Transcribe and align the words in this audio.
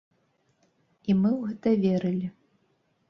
І 1.09 1.11
мы 1.19 1.31
ў 1.35 1.41
гэта 1.53 1.69
верылі. 1.85 2.27